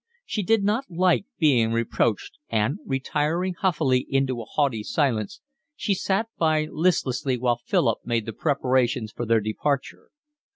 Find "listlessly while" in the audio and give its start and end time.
6.71-7.61